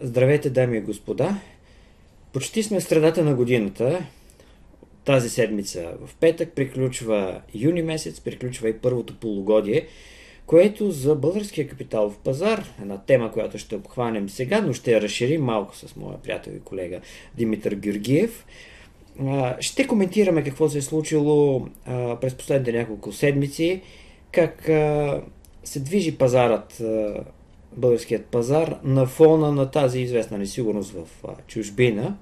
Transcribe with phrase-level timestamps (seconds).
[0.00, 1.40] Здравейте, дами и господа!
[2.32, 4.06] Почти сме в средата на годината.
[5.04, 9.86] Тази седмица в петък приключва юни месец, приключва и първото полугодие,
[10.46, 15.42] което за българския капиталов пазар, една тема, която ще обхванем сега, но ще я разширим
[15.42, 17.00] малко с моя приятел и колега
[17.36, 18.46] Димитър Георгиев.
[19.60, 21.66] Ще коментираме какво се е случило
[22.20, 23.80] през последните няколко седмици,
[24.32, 24.62] как
[25.64, 26.82] се движи пазарът
[27.76, 31.06] българският пазар на фона на тази известна несигурност в
[31.46, 32.16] чужбина.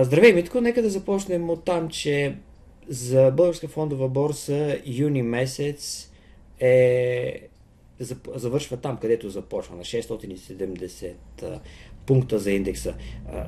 [0.00, 0.60] Здравей, Митко!
[0.60, 2.36] Нека да започнем от там, че
[2.88, 6.10] за българска фондова борса юни месец
[6.60, 7.40] е
[8.34, 11.12] завършва там, където започва, на 670
[12.06, 12.94] пункта за индекса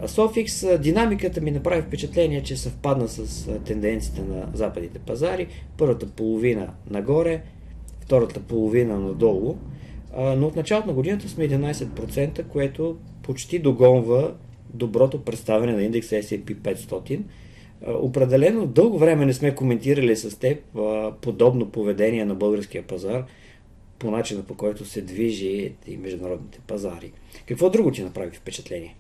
[0.07, 0.79] Софикс.
[0.79, 5.49] Динамиката ми направи впечатление, че съвпадна с тенденциите на западните пазари.
[5.79, 7.43] Първата половина нагоре,
[8.01, 9.57] втората половина надолу
[10.17, 14.35] но от началото на годината сме 11%, което почти догонва
[14.75, 17.21] доброто представяне на индекса S&P 500.
[17.87, 20.65] Определено дълго време не сме коментирали с теб
[21.21, 23.25] подобно поведение на българския пазар
[23.99, 27.13] по начина по който се движи и международните пазари.
[27.49, 28.97] Какво друго ти направи впечатление?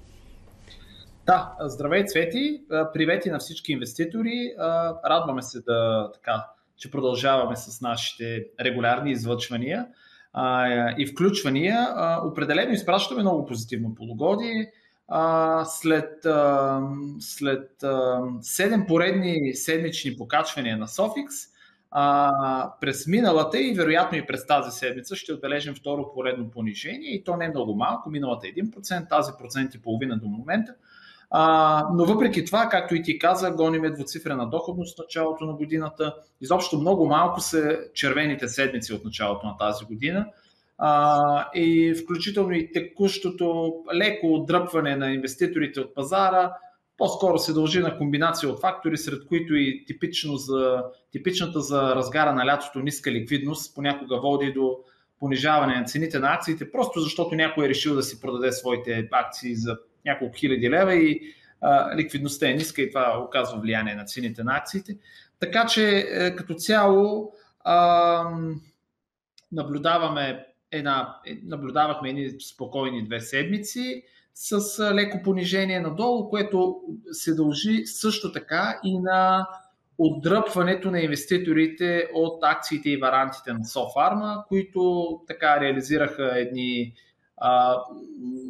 [1.26, 2.60] Да, здравей Цвети,
[2.94, 4.54] привети на всички инвеститори.
[5.04, 9.86] Радваме се да, така, че продължаваме с нашите регулярни излъчвания
[10.32, 14.72] а, и включвания, а, определено изпращаме много позитивно полугодие.
[15.08, 16.80] А, след, а,
[17.20, 17.86] след а,
[18.40, 21.34] 7 поредни седмични покачвания на Софикс,
[21.90, 27.24] а, през миналата и вероятно и през тази седмица ще отбележим второ поредно понижение и
[27.24, 30.74] то не е много малко, миналата е 1%, тази процент и половина до момента.
[31.34, 36.14] А, но въпреки това, както и ти каза, гониме двуцифрена доходност в началото на годината.
[36.40, 40.26] Изобщо много малко са червените седмици от началото на тази година.
[40.78, 46.52] А, и включително и текущото леко отдръпване на инвеститорите от пазара,
[46.98, 50.82] по-скоро се дължи на комбинация от фактори, сред които и типично за,
[51.12, 54.78] типичната за разгара на лятото ниска ликвидност понякога води до
[55.18, 59.54] понижаване на цените на акциите, просто защото някой е решил да си продаде своите акции
[59.54, 61.20] за няколко хиляди лева и
[61.60, 64.96] а, ликвидността е ниска и това оказва влияние на цените на акциите.
[65.40, 68.24] Така че е, като цяло а,
[69.52, 74.02] наблюдаваме една, е, наблюдавахме едни спокойни две седмици
[74.34, 76.80] с леко понижение надолу, което
[77.12, 79.48] се дължи също така и на
[79.98, 86.92] отдръпването на инвеститорите от акциите и варантите на Софарма, които така реализираха едни
[87.36, 87.76] а,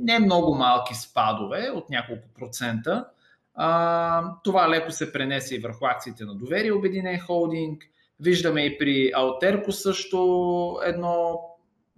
[0.03, 3.06] не много малки спадове от няколко процента.
[3.54, 7.82] А, това леко се пренесе и върху акциите на доверие Обединен холдинг.
[8.20, 11.41] Виждаме и при Алтерко също едно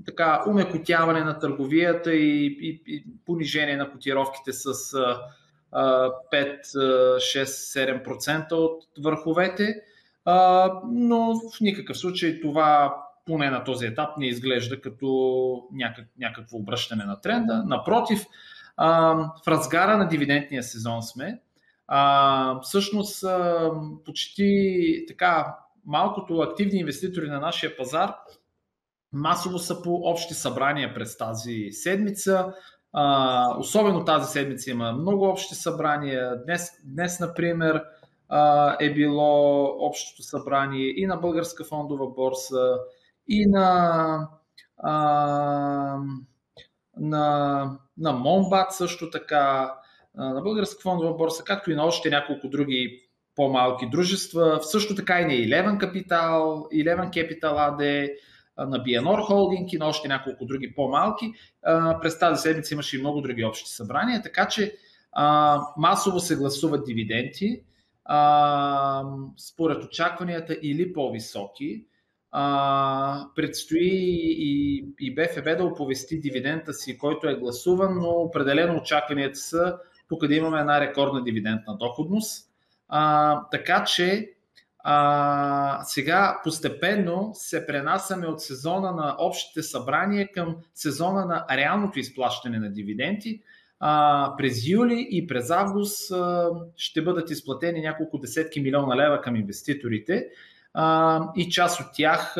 [0.06, 4.94] така умекотяване на търговията и, и, и понижение на котировките с
[5.72, 9.74] а, 5, 6, 7% от върховете.
[10.24, 16.56] А, но в никакъв случай това поне на този етап не изглежда като някак, някакво
[16.56, 17.64] обръщане на тренда.
[17.66, 18.26] Напротив,
[18.76, 19.14] а,
[19.44, 21.40] в разгара на дивидендния сезон сме.
[21.88, 23.70] А, всъщност, а,
[24.04, 28.14] почти така малкото активни инвеститори на нашия пазар
[29.12, 32.54] масово са по общи събрания през тази седмица.
[32.92, 36.42] А, особено тази седмица има много общи събрания.
[36.44, 37.82] Днес, днес например,
[38.80, 42.78] е било общото събрание и на Българска фондова борса,
[43.28, 44.28] и на,
[44.78, 45.98] а,
[46.96, 47.64] на,
[47.98, 49.74] на Момбат също така,
[50.14, 53.00] на Българска фондова борса, както и на още няколко други
[53.36, 54.60] по-малки дружества.
[54.62, 56.42] Също така и на Eleven Capital,
[56.72, 58.10] Eleven Capital AD,
[58.58, 61.32] на Биенор Холдинг и на още няколко други по-малки.
[62.02, 64.76] През тази седмица имаше и много други общи събрания, така че
[65.76, 67.62] масово се гласуват дивиденти
[69.36, 71.86] според очакванията или по-високи.
[73.34, 73.90] Предстои
[74.38, 79.76] и, и БФБ да оповести дивидента си, който е гласуван, но определено очакванията са
[80.08, 82.48] тук да имаме една рекордна дивидендна доходност.
[82.88, 84.30] А, така че
[84.78, 92.58] а, сега постепенно се пренасяме от сезона на общите събрания към сезона на реалното изплащане
[92.58, 93.40] на дивиденти.
[93.80, 99.36] А, през юли и през август а, ще бъдат изплатени няколко десетки милиона лева към
[99.36, 100.26] инвеститорите
[101.36, 102.36] и част от, тях,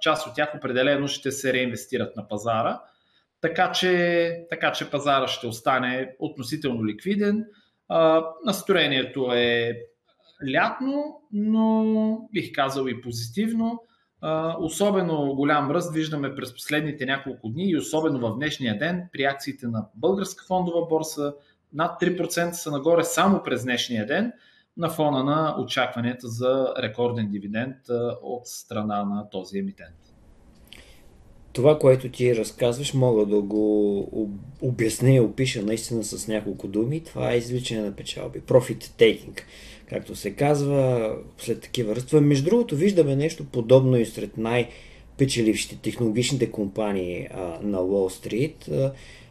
[0.00, 2.80] част от тях определено ще се реинвестират на пазара.
[3.40, 7.44] Така че, така че пазара ще остане относително ликвиден.
[8.44, 9.78] Настроението е
[10.52, 13.82] лятно, но бих казал и позитивно.
[14.58, 19.66] особено голям ръст виждаме през последните няколко дни и особено в днешния ден при акциите
[19.66, 21.34] на Българска фондова борса.
[21.72, 24.32] Над 3% са нагоре само през днешния ден
[24.76, 27.76] на фона на очакванията за рекорден дивиденд
[28.22, 29.96] от страна на този емитент.
[31.52, 34.28] Това, което ти разказваш, мога да го
[34.62, 37.04] обясня и опиша наистина с няколко думи.
[37.04, 38.40] Това е извличане на печалби.
[38.40, 39.40] Profit taking
[39.86, 42.20] както се казва, след такива ръства.
[42.20, 48.68] Между другото, виждаме нещо подобно и сред най-печелившите технологичните компании а, на Уолл Стрит,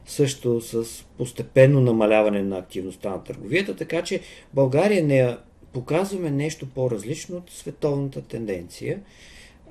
[0.05, 4.19] също с постепенно намаляване на активността на търговията, така че
[4.53, 5.37] България не
[5.73, 8.99] показваме нещо по-различно от световната тенденция.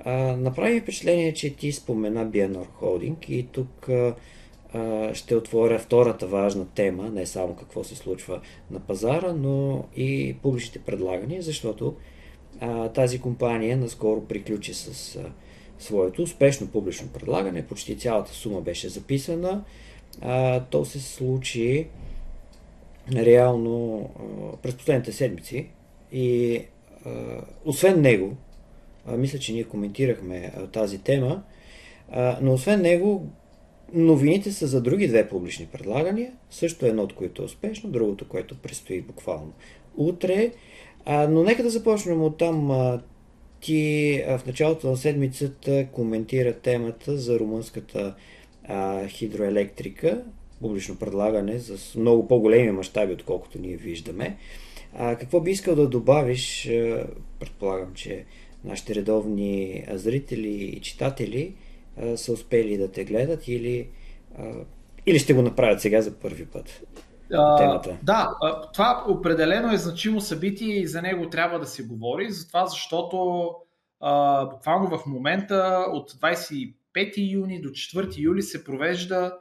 [0.05, 3.89] А, направи впечатление, че ти спомена Биенор Холдинг и тук
[4.75, 8.41] а, ще отворя втората важна тема, не само какво се случва
[8.71, 11.95] на пазара, но и публичните предлагания, защото
[12.61, 15.25] а, тази компания наскоро приключи с а,
[15.79, 17.67] своето успешно публично предлагане.
[17.67, 19.65] Почти цялата сума беше записана.
[20.21, 21.87] А, то се случи
[23.13, 24.11] реално
[24.53, 25.69] а, през последните седмици
[26.13, 26.59] и
[27.07, 27.11] а,
[27.65, 28.37] освен него,
[29.07, 31.43] а, мисля, че ние коментирахме а, тази тема,
[32.11, 33.27] а, но освен него
[33.95, 38.59] Новините са за други две публични предлагания, също едно от които е успешно, другото, което
[38.59, 39.53] предстои буквално
[39.97, 40.53] утре.
[41.05, 42.71] А, но нека да започнем от там.
[42.71, 43.01] А,
[43.61, 48.15] ти а, в началото на седмицата коментира темата за румънската
[48.69, 50.25] а, хидроелектрика,
[50.61, 54.37] публично предлагане за много по-големи мащаби, отколкото ние виждаме.
[54.95, 56.69] А, какво би искал да добавиш?
[56.69, 57.07] А,
[57.41, 58.25] предполагам, че
[58.65, 61.55] нашите редовни зрители и читатели
[62.17, 63.89] са успели да те гледат или,
[65.07, 66.83] или ще го направят сега за първи път?
[67.59, 67.99] темата.
[68.03, 68.37] Да,
[68.73, 73.51] това определено е значимо събитие и за него трябва да се говори, затова защото
[74.01, 76.75] а, буквално в момента от 25
[77.17, 79.39] юни до 4 юли се провежда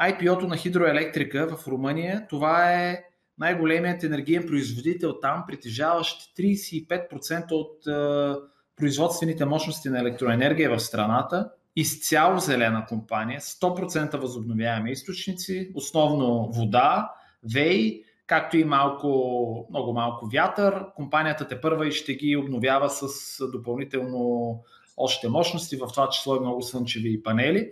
[0.00, 2.26] IPO-то на хидроелектрика в Румъния.
[2.28, 3.04] Това е
[3.38, 8.36] най-големият енергиен производител там, притежаващ 35% от а,
[8.76, 17.10] производствените мощности на електроенергия в страната изцяло зелена компания, 100% възобновяеми източници, основно вода,
[17.54, 20.86] ВЕИ, както и малко, много малко вятър.
[20.94, 23.06] Компанията те първа и ще ги обновява с
[23.52, 24.62] допълнително
[24.96, 27.70] още мощности, в това число и много слънчеви панели.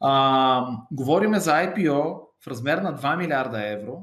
[0.00, 4.02] А, говориме за IPO в размер на 2 милиарда евро,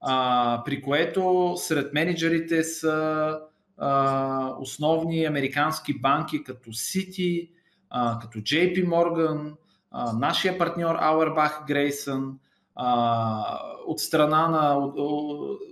[0.00, 3.38] а, при което сред менеджерите са
[3.78, 7.50] а, основни американски банки като Citi,
[7.90, 9.54] а, като JP Morgan,
[9.90, 12.32] а, нашия партньор Auerbach Grayson,
[13.86, 14.92] от страна на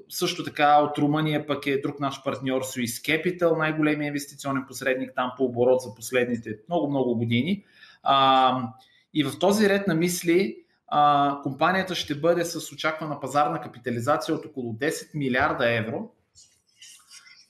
[0.08, 5.32] също така от Румъния пък е друг наш партньор Swiss Capital, най-големият инвестиционен посредник там
[5.36, 7.64] по оборот за последните много-много години.
[9.14, 10.56] И в този ред на мисли
[11.42, 16.10] компанията ще бъде с очаквана пазарна капитализация от около 10 милиарда евро,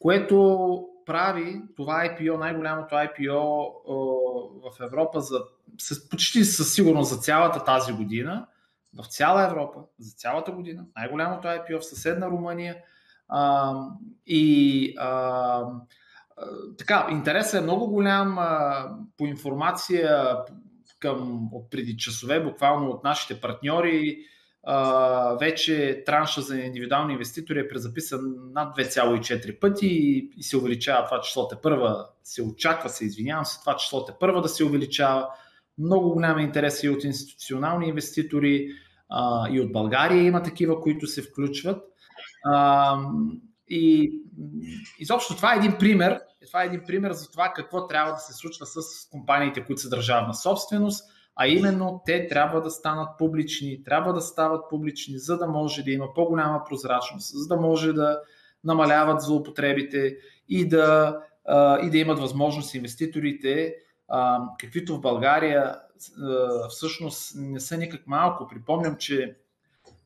[0.01, 3.69] което прави това IPO, най-голямото IPO
[4.63, 5.41] в Европа за,
[6.11, 8.47] почти със сигурност за цялата тази година,
[8.99, 12.77] в цяла Европа, за цялата година, най-голямото IPO в съседна Румъния.
[13.29, 13.75] А,
[14.27, 15.63] и а,
[16.79, 20.37] така, интересът е много голям а, по информация
[20.99, 24.19] към от преди часове, буквално от нашите партньори
[25.41, 29.87] вече транша за индивидуални инвеститори е презаписан над 2,4 пъти
[30.37, 34.13] и се увеличава това число те първа, се очаква се, извинявам се, това число те
[34.21, 35.29] първа да се увеличава.
[35.79, 38.69] Много голям интерес и от институционални инвеститори
[39.09, 41.85] а, и от България има такива, които се включват.
[42.45, 42.97] А,
[43.69, 44.13] и
[44.99, 46.21] изобщо това е един пример.
[46.47, 49.89] Това е един пример за това какво трябва да се случва с компаниите, които са
[49.89, 51.05] държавна собственост
[51.37, 55.91] а именно те трябва да станат публични, трябва да стават публични, за да може да
[55.91, 58.21] има по-голяма прозрачност, за да може да
[58.65, 60.17] намаляват злоупотребите
[60.49, 61.19] и да,
[61.83, 63.75] и да имат възможност инвеститорите,
[64.59, 65.77] каквито в България
[66.69, 68.49] всъщност не са никак малко.
[68.49, 69.37] Припомням, че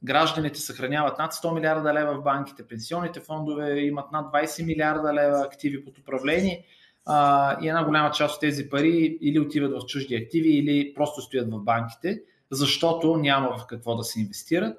[0.04, 5.40] гражданите съхраняват над 100 милиарда лева в банките, пенсионните фондове имат над 20 милиарда лева
[5.46, 6.66] активи под управление
[7.62, 11.52] и една голяма част от тези пари или отиват в чужди активи, или просто стоят
[11.52, 14.78] в банките, защото няма в какво да се инвестират.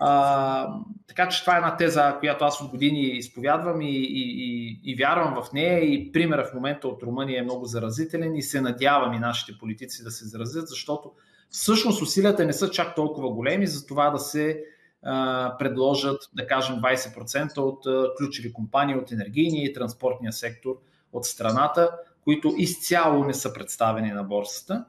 [0.00, 4.80] А, така че това е една теза, която аз от години изповядвам и, и, и,
[4.84, 8.60] и вярвам в нея и примера в момента от Румъния е много заразителен и се
[8.60, 11.12] надявам и нашите политици да се заразят, защото
[11.50, 14.64] всъщност усилията не са чак толкова големи за това да се
[15.02, 20.70] а, предложат, да кажем, 20% от а, ключови компании от енергийния и транспортния сектор
[21.12, 21.90] от страната,
[22.24, 24.84] които изцяло не са представени на борсата.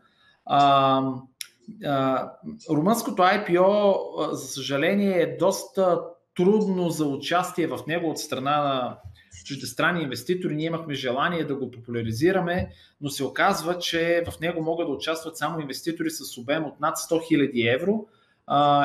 [0.46, 1.02] А,
[2.70, 6.02] румънското IPO, за съжаление, е доста
[6.36, 8.98] трудно за участие в него от страна на
[9.46, 10.56] чуждестранни инвеститори.
[10.56, 12.70] Ние имахме желание да го популяризираме,
[13.02, 16.96] но се оказва, че в него могат да участват само инвеститори с обем от над
[16.98, 18.06] 100 000 евро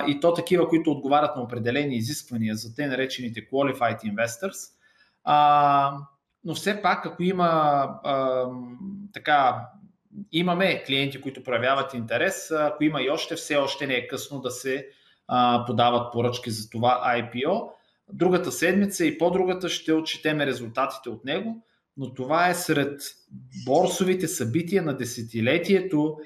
[0.08, 4.70] и то такива, които отговарят на определени изисквания за те наречените qualified investors.
[6.44, 7.88] Но все пак, ако има
[9.12, 9.68] така,
[10.32, 14.50] имаме клиенти, които проявяват интерес, ако има и още, все още не е късно да
[14.50, 14.86] се
[15.28, 17.68] а, подават поръчки за това IPO.
[18.12, 21.62] Другата седмица и по-другата ще отчетеме резултатите от него,
[21.96, 23.00] но това е сред
[23.66, 26.16] борсовите събития на десетилетието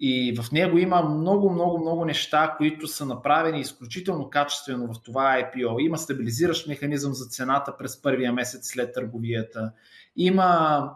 [0.00, 5.36] и в него има много, много, много неща, които са направени изключително качествено в това
[5.42, 5.80] IPO.
[5.80, 9.72] Има стабилизиращ механизъм за цената през първия месец след търговията.
[10.16, 10.90] Има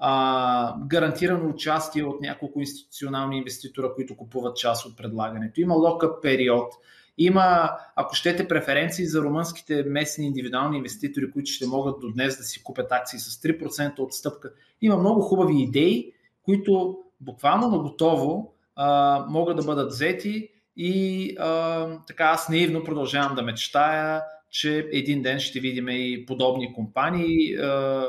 [0.00, 5.60] а, гарантирано участие от няколко институционални инвеститора, които купуват част от предлагането.
[5.60, 6.74] Има локъп период.
[7.18, 12.44] Има, ако щете, преференции за румънските местни индивидуални инвеститори, които ще могат до днес да
[12.44, 14.52] си купят акции с 3% отстъпка.
[14.82, 21.86] Има много хубави идеи, които буквално на готово а, могат да бъдат взети и а,
[22.06, 28.04] така аз наивно продължавам да мечтая, че един ден ще видим и подобни компании, а,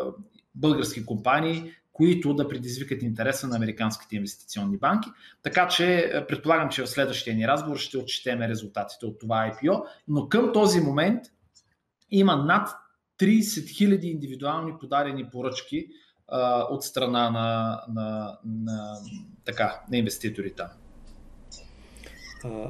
[0.55, 5.09] български компании, които да предизвикат интереса на американските инвестиционни банки.
[5.43, 10.29] Така че предполагам, че в следващия ни разговор ще отчетеме резултатите от това IPO, но
[10.29, 11.23] към този момент
[12.11, 12.69] има над
[13.19, 15.87] 30 000 индивидуални подадени поръчки
[16.27, 18.97] а, от страна на, на, на,
[19.45, 20.63] така, на инвеститорите.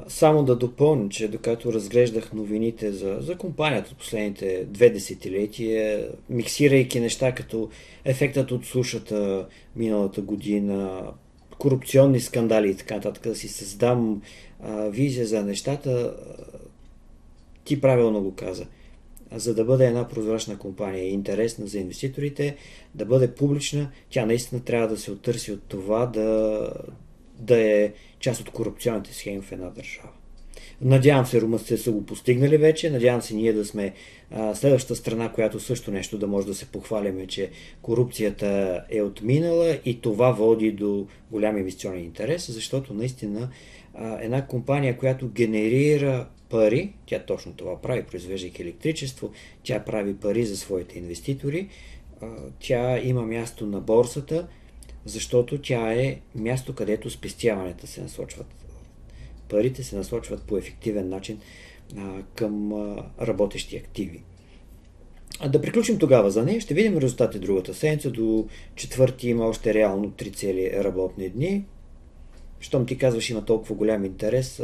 [0.08, 7.00] Само да допълня, че докато разглеждах новините за, за компанията от последните две десетилетия, миксирайки
[7.00, 7.68] неща като
[8.04, 11.02] ефектът от сушата миналата година,
[11.58, 14.22] корупционни скандали и така нататък, да си създам
[14.60, 16.16] а, визия за нещата,
[17.64, 18.66] ти правилно го каза.
[19.34, 22.56] За да бъде една прозрачна компания интересна за инвеститорите,
[22.94, 26.72] да бъде публична, тя наистина трябва да се оттърси от това да,
[27.38, 30.08] да е част от корупционните схеми в една държава.
[30.84, 32.90] Надявам се, румънците са го постигнали вече.
[32.90, 33.92] Надявам се ние да сме
[34.30, 37.50] а, следващата страна, която също нещо да може да се похвалиме, че
[37.82, 43.48] корупцията е отминала и това води до голям инвестиционен интерес, защото наистина
[43.94, 49.30] а, една компания, която генерира пари, тя точно това прави, произвеждайки електричество,
[49.62, 51.68] тя прави пари за своите инвеститори,
[52.22, 52.26] а,
[52.60, 54.46] тя има място на борсата,
[55.04, 58.46] защото тя е място, където спестяванията се насочват.
[59.48, 61.40] Парите се насочват по ефективен начин
[61.96, 64.22] а, към а, работещи активи.
[65.40, 66.60] А да приключим тогава за нея.
[66.60, 68.10] Ще видим резултати другата седмица.
[68.10, 71.64] До четвърти има още реално три цели работни дни
[72.62, 74.62] щом ти казваш има толкова голям интерес,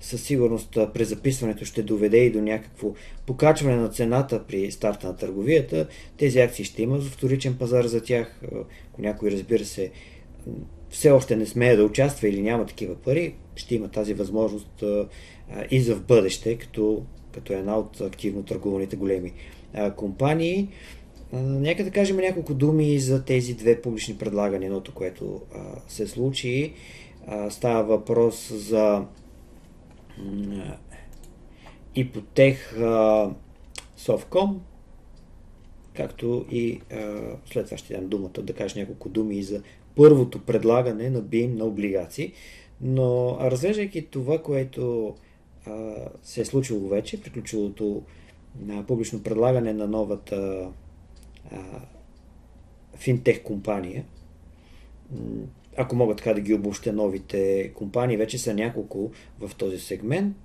[0.00, 2.88] със сигурност презаписването ще доведе и до някакво
[3.26, 5.86] покачване на цената при старта на търговията.
[6.16, 8.40] Тези акции ще има вторичен пазар за тях.
[8.92, 9.90] Ако някой, разбира се,
[10.90, 14.84] все още не смее да участва или няма такива пари, ще има тази възможност
[15.70, 19.32] и за в бъдеще, като, като една от активно търгуваните големи
[19.96, 20.68] компании.
[21.34, 25.40] Нека да кажем няколко думи за тези две публични предлагания, едното, което
[25.88, 26.72] се случи
[27.50, 29.04] става въпрос за
[31.94, 32.76] ипотех
[33.96, 34.60] Совком,
[35.96, 36.80] както и
[37.52, 39.62] след това ще дам думата да кажа няколко думи и за
[39.96, 42.32] първото предлагане на БИМ на облигации.
[42.80, 45.14] Но разглеждайки това, което
[45.66, 48.02] а, се е случило вече, приключилото
[48.60, 50.68] на публично предлагане на новата
[51.50, 51.58] а,
[52.96, 54.04] финтех компания,
[55.76, 59.10] ако мога така да ги обобщя новите компании, вече са няколко
[59.40, 60.36] в този сегмент.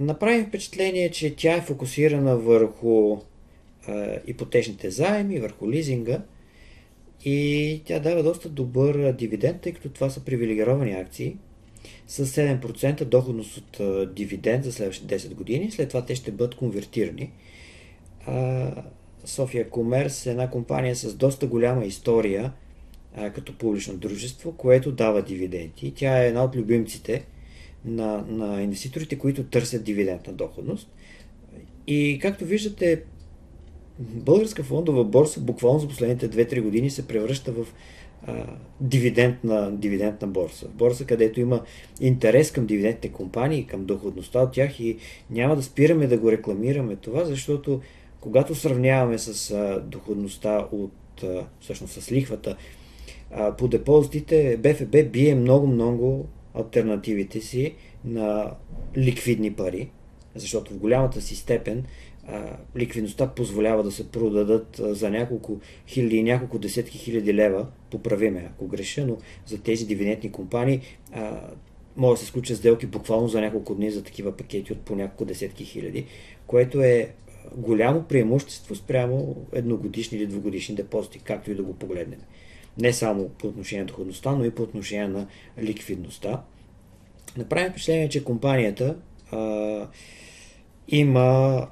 [0.00, 3.16] Направи впечатление, че тя е фокусирана върху
[4.26, 6.22] ипотечните заеми, върху лизинга
[7.24, 11.36] и тя дава доста добър дивиденд, тъй като това са привилегировани акции
[12.06, 15.70] с 7% доходност от дивиденд за следващите 10 години.
[15.70, 17.32] След това те ще бъдат конвертирани.
[19.24, 22.52] София Комерс е една компания с доста голяма история–
[23.16, 25.92] а, като публично дружество, което дава дивиденти.
[25.96, 27.24] Тя е една от любимците
[27.84, 30.90] на, на инвеститорите, които търсят дивидендна доходност.
[31.86, 33.02] И както виждате,
[33.98, 37.66] българска фондова борса буквално за последните 2-3 години се превръща в
[38.26, 38.46] а,
[38.80, 40.68] дивидендна, дивидендна борса.
[40.68, 41.62] Борса, където има
[42.00, 44.96] интерес към дивидендните компании, към доходността от тях и
[45.30, 47.80] няма да спираме да го рекламираме това, защото
[48.20, 50.92] когато сравняваме с а, доходността от
[51.22, 52.56] от, всъщност с лихвата
[53.58, 58.50] по депозитите, БФБ бие много-много альтернативите си на
[58.96, 59.90] ликвидни пари,
[60.34, 61.84] защото в голямата си степен
[62.28, 67.66] а, ликвидността позволява да се продадат а, за няколко хиляди и няколко десетки хиляди лева,
[67.90, 69.16] поправиме ако греша, но
[69.46, 70.80] за тези дивидендни компании
[71.12, 71.40] а,
[71.96, 75.24] може да се сключат сделки буквално за няколко дни за такива пакети от по няколко
[75.24, 76.06] десетки хиляди,
[76.46, 77.14] което е
[77.56, 82.20] голямо преимущество спрямо едногодишни или двогодишни депозити, както и да го погледнем.
[82.78, 85.26] Не само по отношение на доходността, но и по отношение на
[85.62, 86.42] ликвидността.
[87.36, 88.96] Направим впечатление, че компанията
[89.32, 89.88] а,
[90.88, 91.68] има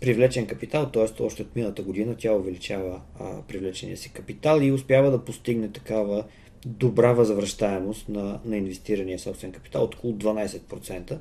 [0.00, 1.22] привлечен капитал, т.е.
[1.22, 6.24] още от миналата година тя увеличава а, привлечения си капитал и успява да постигне такава
[6.66, 11.18] добра възвръщаемост на, на инвестирания собствен капитал от около 12%.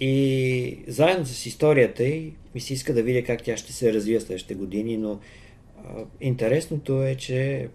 [0.00, 4.20] И заедно с историята й ми се иска да видя как тя ще се развива
[4.20, 5.20] следващите години, но
[6.20, 7.68] интересното е, че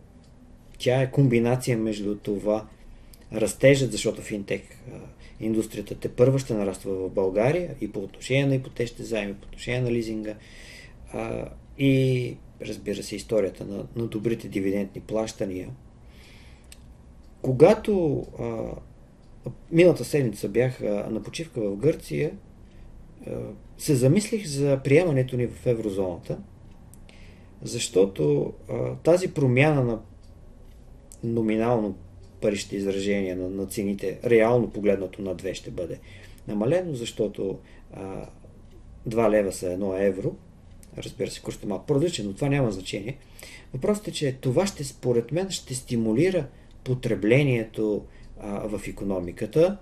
[0.78, 2.68] тя е комбинация между това
[3.34, 4.64] растежът, защото финтек
[5.40, 9.82] индустрията те първа ще нараства в България и по отношение на ипотечните заеми, по отношение
[9.82, 10.36] на лизинга
[11.78, 15.70] и разбира се историята на, на добрите дивидендни плащания.
[17.42, 18.64] Когато а,
[19.72, 22.32] миналата седмица бях а, на почивка в Гърция,
[23.28, 23.32] а,
[23.78, 26.38] се замислих за приемането ни в еврозоната,
[27.64, 30.00] защото а, тази промяна на
[31.24, 31.96] номинално
[32.42, 36.00] паричните изражения на, на цените, реално погледнато на 2 ще бъде
[36.48, 37.60] намалено, защото
[37.94, 38.26] а,
[39.10, 40.36] 2 лева са 1 евро.
[40.98, 43.18] Разбира се, курсът е малко по-различен, но това няма значение.
[43.74, 46.48] Въпросът е, че това ще, според мен, ще стимулира
[46.84, 48.06] потреблението
[48.40, 49.78] а, в економиката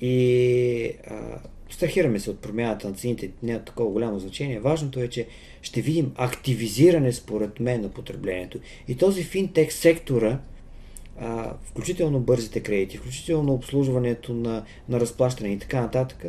[0.00, 1.38] и а,
[1.74, 4.60] страхираме се от промяната на цените, е такова голямо значение.
[4.60, 5.26] Важното е, че
[5.62, 8.58] ще видим активизиране, според мен, на потреблението.
[8.88, 10.38] И този финтех сектора
[11.20, 16.24] а, включително бързите кредити, включително обслужването на, на разплащане и така нататък,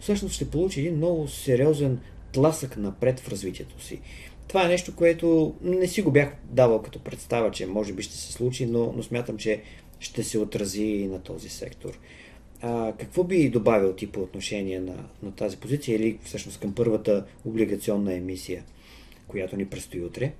[0.00, 2.00] всъщност ще получи един много сериозен
[2.32, 4.00] тласък напред в развитието си.
[4.48, 8.16] Това е нещо, което не си го бях давал като представа, че може би ще
[8.16, 9.62] се случи, но, но смятам, че
[10.00, 11.98] ще се отрази и на този сектор.
[12.62, 17.24] А, какво би добавил ти по отношение на, на тази позиция или всъщност към първата
[17.44, 18.64] облигационна емисия,
[19.28, 20.32] която ни предстои утре?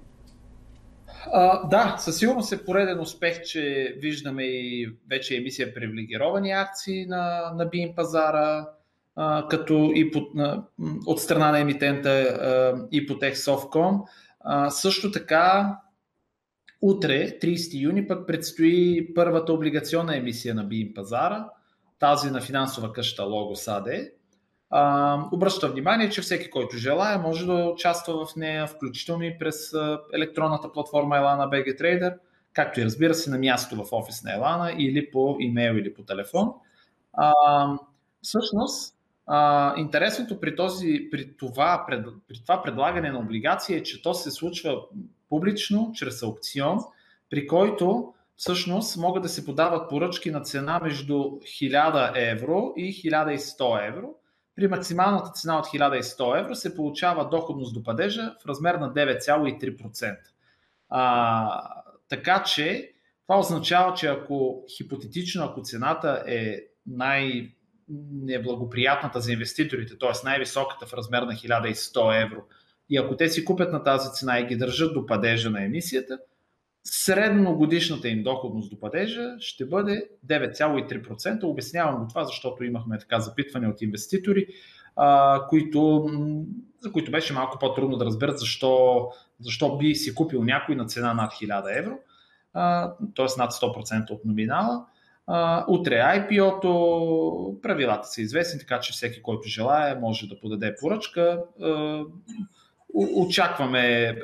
[1.32, 7.52] А, да, със сигурност е пореден успех, че виждаме и вече емисия привилегировани акции на,
[7.56, 8.68] на BIM пазара,
[9.16, 10.62] а, като и под, а,
[11.06, 14.00] от страна на емитента а, Ipotech Softcom.
[14.40, 15.76] А, също така,
[16.80, 21.48] утре, 30 юни, пък предстои първата облигационна емисия на BIM пазара,
[21.98, 24.10] тази на финансова къща Logos AD.
[24.70, 29.72] А, обръща внимание, че всеки, който желая, може да участва в нея, включително и през
[30.14, 32.18] електронната платформа Elana BG Trader,
[32.52, 36.02] както и разбира се на място в офис на Elana или по имейл или по
[36.02, 36.52] телефон.
[37.12, 37.34] А,
[38.22, 44.02] всъщност, а, интересното при, този, при, това, пред, при това предлагане на облигации е, че
[44.02, 44.80] то се случва
[45.28, 46.78] публично, чрез аукцион,
[47.30, 53.88] при който всъщност могат да се подават поръчки на цена между 1000 евро и 1100
[53.88, 54.14] евро
[54.56, 60.16] при максималната цена от 1100 евро се получава доходност до падежа в размер на 9,3%.
[60.88, 61.70] А,
[62.08, 62.92] така че
[63.26, 67.50] това означава, че ако хипотетично, ако цената е най-
[68.12, 70.10] неблагоприятната за инвеститорите, т.е.
[70.24, 72.42] най-високата в размер на 1100 евро,
[72.90, 76.18] и ако те си купят на тази цена и ги държат до падежа на емисията,
[76.90, 81.44] средногодишната им доходност до падежа ще бъде 9,3%.
[81.44, 84.46] Обяснявам го това, защото имахме така запитване от инвеститори,
[84.96, 86.06] а, които,
[86.80, 89.06] за които беше малко по-трудно да разберат защо,
[89.40, 91.98] защо би си купил някой на цена над 1000 евро,
[93.16, 93.38] т.е.
[93.38, 94.86] над 100% от номинала.
[95.26, 101.42] А, утре IPO-то, правилата са известни, така че всеки, който желая, може да подаде поръчка.
[102.96, 104.14] Очакваме,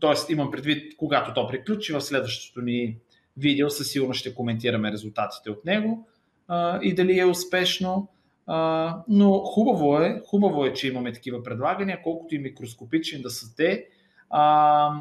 [0.00, 0.32] т.е.
[0.32, 2.96] имам предвид, когато то приключи, в следващото ни
[3.36, 6.08] видео със сигурност ще коментираме резултатите от него
[6.48, 8.08] а, и дали е успешно.
[8.46, 13.56] А, но хубаво е, хубаво е, че имаме такива предлагания, колкото и микроскопични да са
[13.56, 13.86] те.
[14.30, 14.94] А,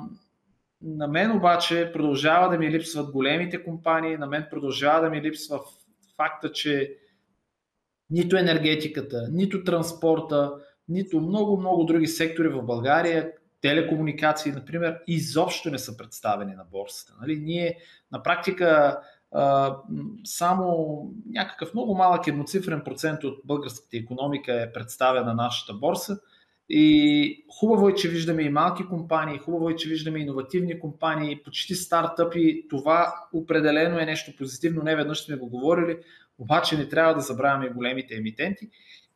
[0.81, 5.59] на мен обаче продължава да ми липсват големите компании, на мен продължава да ми липсва
[6.17, 6.95] факта, че
[8.09, 10.51] нито енергетиката, нито транспорта,
[10.93, 17.13] нито много-много други сектори в България, телекомуникации, например, изобщо не са представени на борсата.
[17.21, 17.39] Нали?
[17.39, 17.77] Ние
[18.11, 18.99] на практика
[20.23, 26.19] само някакъв много малък едноцифрен процент от българската економика е представена на нашата борса
[26.69, 31.75] И хубаво е, че виждаме и малки компании, хубаво е, че виждаме иновативни компании, почти
[31.75, 32.65] стартъпи.
[32.69, 35.97] Това определено е нещо позитивно, не веднъж сме го говорили,
[36.37, 38.69] обаче не трябва да забравяме големите емитенти.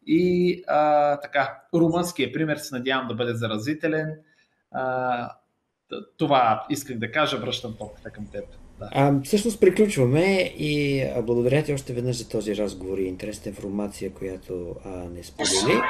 [0.08, 4.15] И а, така, румънският пример се надявам да бъде заразителен.
[4.72, 5.32] А,
[6.17, 8.46] това исках да кажа, връщам топката към теб.
[8.80, 8.89] Да.
[8.91, 14.76] А, всъщност приключваме и благодаря ти още веднъж за този разговор и интересна информация, която
[14.86, 15.82] а, не сподели.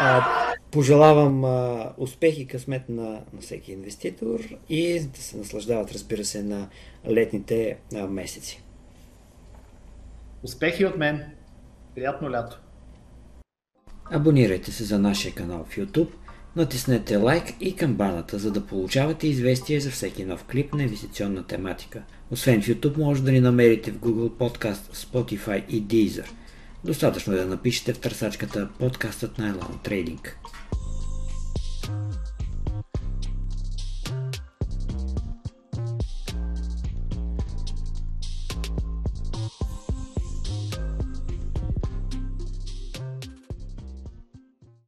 [0.00, 0.24] А,
[0.70, 6.42] пожелавам а, успех и късмет на, на всеки инвеститор и да се наслаждават, разбира се,
[6.42, 6.68] на
[7.10, 8.62] летните а, месеци.
[10.42, 11.30] Успехи от мен!
[11.94, 12.60] Приятно лято!
[14.10, 16.08] Абонирайте се за нашия канал в YouTube,
[16.56, 22.02] натиснете лайк и камбаната, за да получавате известия за всеки нов клип на инвестиционна тематика.
[22.30, 26.26] Освен в YouTube, може да ни намерите в Google Podcast, Spotify и Deezer.
[26.84, 30.28] Достатъчно е да напишете в търсачката подкастът на Elon Trading.